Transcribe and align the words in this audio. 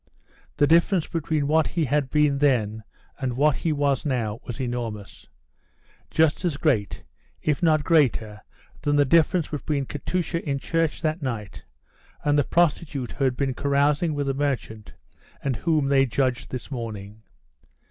The 0.57 0.65
difference 0.65 1.05
between 1.05 1.45
what 1.47 1.67
he 1.67 1.85
had 1.85 2.09
been 2.09 2.39
then 2.39 2.83
and 3.19 3.37
what 3.37 3.57
he 3.57 3.71
was 3.71 4.03
now, 4.03 4.39
was 4.43 4.59
enormous 4.59 5.27
just 6.09 6.43
as 6.43 6.57
great, 6.57 7.03
if 7.39 7.61
not 7.61 7.83
greater 7.83 8.41
than 8.81 8.95
the 8.95 9.05
difference 9.05 9.49
between 9.49 9.85
Katusha 9.85 10.43
in 10.43 10.57
church 10.57 11.03
that 11.03 11.21
night, 11.21 11.65
and 12.25 12.35
the 12.35 12.43
prostitute 12.43 13.11
who 13.11 13.25
had 13.25 13.37
been 13.37 13.53
carousing 13.53 14.15
with 14.15 14.25
the 14.25 14.33
merchant 14.33 14.95
and 15.43 15.55
whom 15.57 15.87
they 15.89 16.07
judged 16.07 16.49
this 16.49 16.71
morning. 16.71 17.21